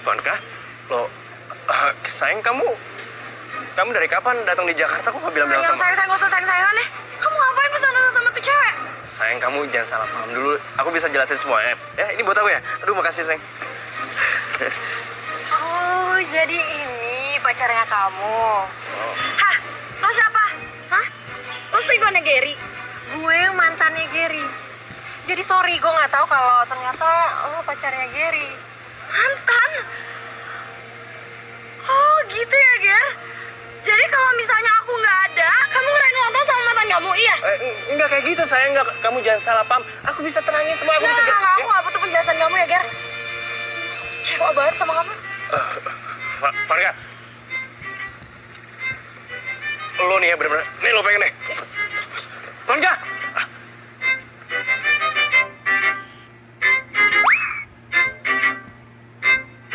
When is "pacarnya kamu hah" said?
17.42-19.56